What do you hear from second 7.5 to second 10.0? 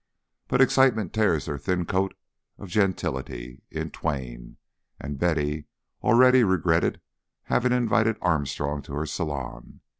invited Armstrong to her salon.